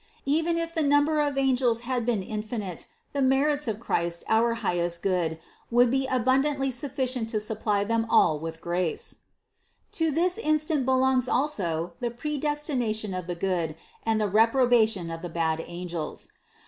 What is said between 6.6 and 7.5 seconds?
sufficient to